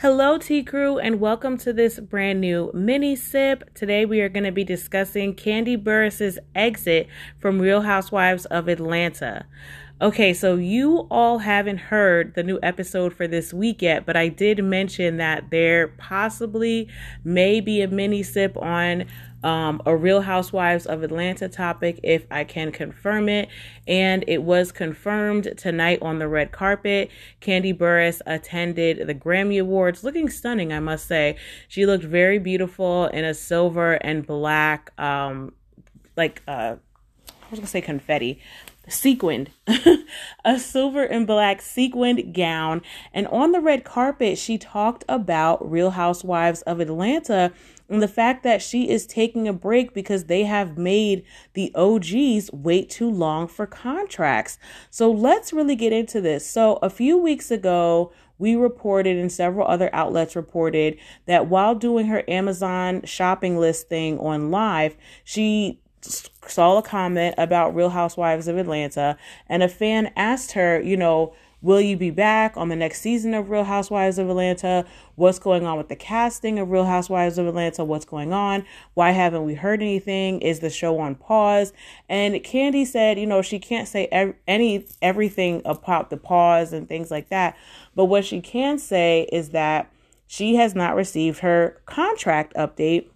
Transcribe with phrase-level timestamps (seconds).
[0.00, 3.74] Hello, Tea Crew, and welcome to this brand new mini sip.
[3.74, 7.08] Today, we are going to be discussing Kandi Burruss's exit
[7.40, 9.44] from Real Housewives of Atlanta.
[10.00, 14.28] Okay, so you all haven't heard the new episode for this week yet, but I
[14.28, 16.86] did mention that there possibly
[17.24, 19.04] may be a mini sip on
[19.42, 23.48] um, a Real Housewives of Atlanta topic if I can confirm it.
[23.86, 27.10] And it was confirmed tonight on the red carpet.
[27.40, 31.36] Kandi Burruss attended the Grammy Awards looking stunning, I must say.
[31.68, 35.52] She looked very beautiful in a silver and black, um,
[36.16, 36.76] like, uh,
[37.48, 38.40] I was gonna say confetti,
[38.88, 39.50] sequined,
[40.44, 42.82] a silver and black sequined gown.
[43.14, 47.52] And on the red carpet, she talked about Real Housewives of Atlanta
[47.88, 51.24] and the fact that she is taking a break because they have made
[51.54, 54.58] the OGs wait too long for contracts.
[54.90, 56.46] So let's really get into this.
[56.46, 62.06] So a few weeks ago, we reported and several other outlets reported that while doing
[62.08, 68.56] her Amazon shopping list thing on live, she saw a comment about Real Housewives of
[68.56, 69.16] Atlanta,
[69.48, 73.34] and a fan asked her, you know, will you be back on the next season
[73.34, 74.84] of Real Housewives of Atlanta?
[75.16, 77.84] What's going on with the casting of Real Housewives of Atlanta?
[77.84, 78.64] What's going on?
[78.94, 80.40] Why haven't we heard anything?
[80.40, 81.72] Is the show on pause?
[82.08, 86.88] And Kandi said, you know, she can't say ev- any everything about the pause and
[86.88, 87.56] things like that,
[87.94, 89.90] but what she can say is that
[90.28, 93.08] she has not received her contract update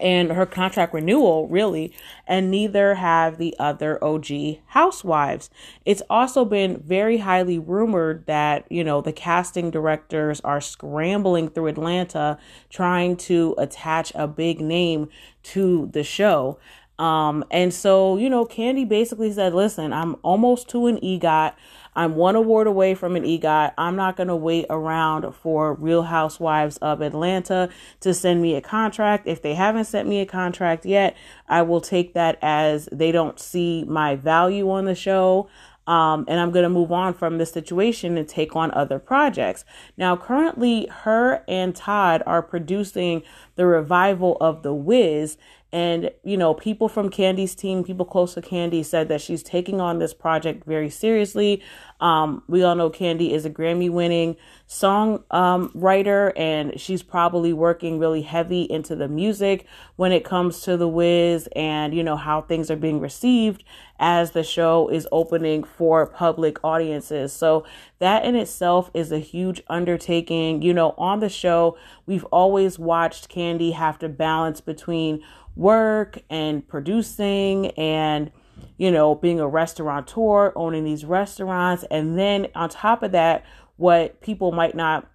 [0.00, 1.92] and her contract renewal, really,
[2.26, 5.50] and neither have the other OG housewives.
[5.84, 11.68] It's also been very highly rumored that, you know, the casting directors are scrambling through
[11.68, 12.38] Atlanta
[12.70, 15.08] trying to attach a big name
[15.42, 16.58] to the show.
[16.98, 21.54] Um, and so, you know, Kandi basically said, listen, I'm almost to an EGOT.
[21.94, 23.72] I'm one award away from an EGOT.
[23.78, 28.60] I'm not going to wait around for Real Housewives of Atlanta to send me a
[28.60, 29.26] contract.
[29.26, 31.16] If they haven't sent me a contract yet,
[31.48, 35.48] I will take that as they don't see my value on the show.
[35.88, 39.64] Um, and I'm going to move on from this situation and take on other projects.
[39.96, 43.22] Now, currently, her and Todd are producing
[43.56, 45.38] the revival of The Wiz,
[45.70, 49.80] and, you know, people from Kandi's team, people close to Kandi, said that she's taking
[49.80, 51.62] on this project very seriously.
[52.00, 54.36] Um, we all know Kandi is a Grammy winning
[54.66, 60.62] song um, writer, and she's probably working really heavy into the music when it comes
[60.62, 63.64] to The Wiz and, you know, how things are being received
[63.98, 67.32] as the show is opening for public audiences.
[67.32, 67.66] So
[67.98, 70.62] that in itself is a huge undertaking.
[70.62, 71.76] You know, on the show,
[72.06, 75.22] we've always watched Kandi have to balance between
[75.58, 78.30] work and producing and
[78.78, 81.84] you know being a restaurateur owning these restaurants.
[81.90, 83.44] And then on top of that
[83.76, 85.08] what people might not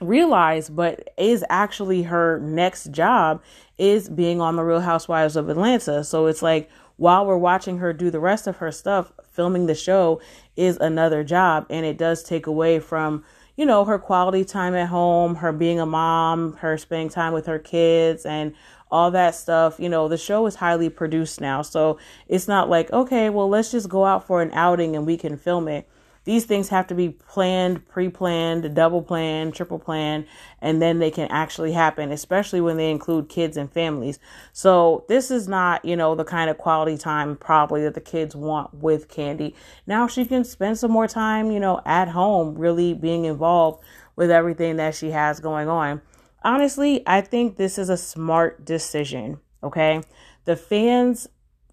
[0.00, 3.42] realize but is actually her next job
[3.78, 6.02] is being on the real housewives of atlanta.
[6.02, 9.74] So it's like while we're watching her do the rest of her stuff filming the
[9.74, 10.20] show
[10.56, 11.66] is another job.
[11.70, 13.24] And it does take away from
[13.60, 17.44] you know her quality time at home her being a mom her spending time with
[17.44, 18.54] her kids and
[18.90, 19.78] all that stuff.
[19.78, 21.62] You know, the show is highly produced now.
[21.62, 21.98] So
[22.28, 25.36] it's not like, okay, well, let's just go out for an outing and we can
[25.36, 25.88] film it.
[26.24, 30.26] These things have to be planned, pre planned, double planned, triple planned,
[30.60, 34.18] and then they can actually happen, especially when they include kids and families.
[34.52, 38.36] So, this is not, you know, the kind of quality time probably that the kids
[38.36, 39.54] want with Kandi.
[39.86, 43.82] Now she can spend some more time, you know, at home, really being involved
[44.16, 46.02] with everything that she has going on
[46.42, 49.40] honestly, I think this is a smart decision.
[49.62, 50.02] Okay.
[50.44, 51.28] The fans,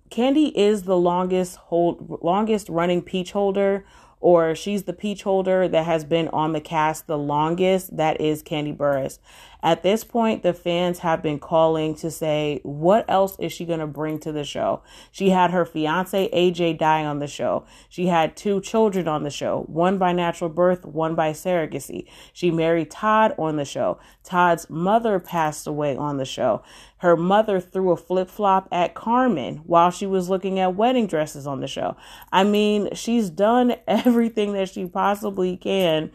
[0.09, 3.85] Kandi is the longest hold, longest running peach holder,
[4.19, 7.95] or she's the peach holder that has been on the cast the longest.
[7.95, 9.19] That is Kandi Burruss.
[9.63, 13.79] At this point, the fans have been calling to say, what else is she going
[13.79, 14.81] to bring to the show?
[15.11, 17.65] She had her fiance AJ die on the show.
[17.89, 22.07] She had two children on the show, one by natural birth, one by surrogacy.
[22.33, 23.99] She married Todd on the show.
[24.23, 26.61] Todd's mother passed away on the show.
[26.97, 31.47] Her mother threw a flip flop at Carmen while she was looking at wedding dresses
[31.47, 31.95] on the show.
[32.31, 36.11] I mean, she's done everything that she possibly can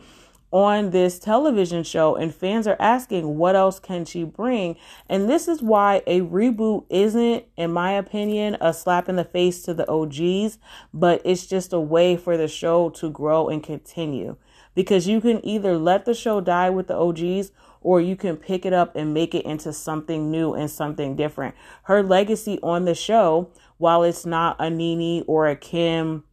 [0.52, 4.76] on this television show and fans are asking what else can she bring?
[5.08, 9.62] And this is why a reboot isn't in my opinion a slap in the face
[9.62, 10.58] to the OGs
[10.92, 14.36] but it's just a way for the show to grow and continue.
[14.74, 18.64] Because you can either let the show die with the OGs or you can pick
[18.64, 21.54] it up and make it into something new and something different.
[21.84, 26.24] Her legacy on the show while it's not a Nene or a Kim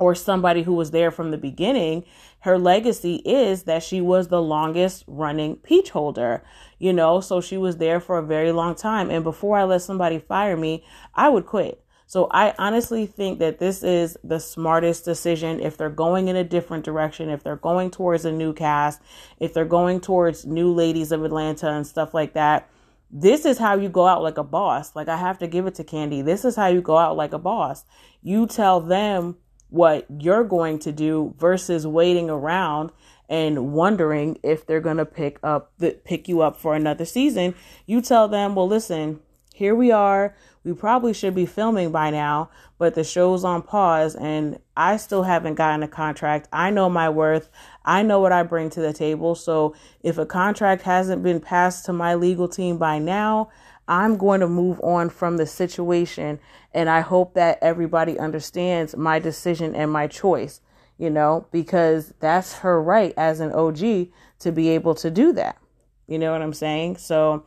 [0.00, 2.04] or somebody who was there from the beginning,
[2.40, 6.42] her legacy is that she was the longest running peach holder,
[6.78, 9.10] you know, so she was there for a very long time.
[9.10, 11.84] And before I let somebody fire me, I would quit.
[12.06, 16.42] So I honestly think that this is the smartest decision if they're going in a
[16.42, 19.00] different direction, if they're going towards a new cast,
[19.38, 22.68] if they're going towards new ladies of Atlanta and stuff like that.
[23.12, 24.96] This is how you go out like a boss.
[24.96, 26.24] Like I have to give it to Kandi.
[26.24, 27.84] This is how you go out like a boss.
[28.22, 29.36] You tell them
[29.70, 32.90] what you're going to do versus waiting around
[33.28, 37.54] and wondering if they're going to pick up the pick you up for another season.
[37.86, 39.20] You tell them well listen
[39.54, 40.34] here we are.
[40.64, 45.22] We probably should be filming by now but the show's on pause and i still
[45.22, 46.48] haven't gotten a contract.
[46.52, 47.50] I know my worth.
[47.84, 49.34] I know what i bring to the table.
[49.34, 53.50] So if a contract hasn't been passed to my legal team by now
[53.90, 56.38] I'm going to move on from the situation.
[56.72, 60.60] And I hope that everybody understands my decision and my choice,
[60.96, 64.08] you know, because that's her right as an OG
[64.38, 65.58] to be able to do that.
[66.06, 66.98] You know what I'm saying?
[66.98, 67.44] So,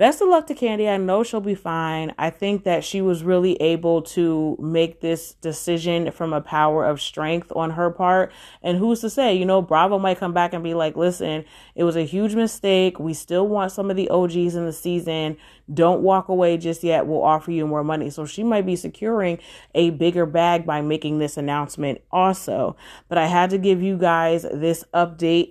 [0.00, 0.90] best of luck to Kandi.
[0.90, 2.14] I know she'll be fine.
[2.16, 7.02] I think that she was really able to make this decision from a power of
[7.02, 8.32] strength on her part.
[8.62, 11.44] And who's to say, you know, Bravo might come back and be like, listen,
[11.74, 12.98] it was a huge mistake.
[12.98, 15.36] We still want some of the OGs in the season.
[15.72, 17.06] Don't walk away just yet.
[17.06, 18.10] We'll offer you more money.
[18.10, 19.38] So she might be securing
[19.74, 22.76] a bigger bag by making this announcement also.
[23.08, 25.50] But I had to give you guys this update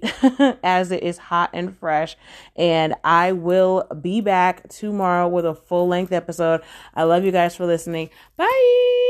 [0.63, 2.18] as it is hot and fresh.
[2.56, 6.62] And I will be back tomorrow with a full length episode.
[6.95, 8.10] I love you guys for listening.
[8.36, 9.09] Bye.